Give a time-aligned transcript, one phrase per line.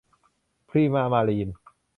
[0.69, 1.49] พริมา มารีน